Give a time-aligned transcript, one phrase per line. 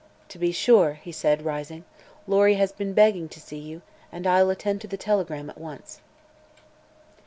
[0.29, 1.85] "To be sure," he said, rising.
[2.25, 6.01] "Lory has been begging to see you, and I'll attend to the telegram at once."